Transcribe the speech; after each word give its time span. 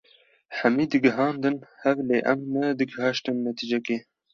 hemî 0.57 0.85
digihandin 0.91 1.57
hev 1.81 1.97
lê 2.09 2.19
em 2.31 2.39
ne 2.53 2.65
digihaştin 2.79 3.35
netîcekê. 3.45 3.97